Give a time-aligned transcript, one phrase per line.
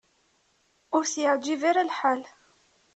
[0.95, 2.21] Ur t-yeɛjib ara lḥal.